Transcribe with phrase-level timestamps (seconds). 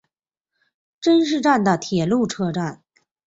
[0.99, 2.81] 真土站的铁路车站。